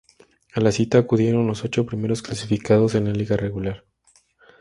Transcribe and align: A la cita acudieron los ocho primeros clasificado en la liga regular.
A 0.55 0.59
la 0.61 0.71
cita 0.71 0.97
acudieron 0.97 1.45
los 1.45 1.63
ocho 1.63 1.85
primeros 1.85 2.23
clasificado 2.23 2.87
en 2.97 3.05
la 3.05 3.11
liga 3.11 3.37
regular. 3.37 3.85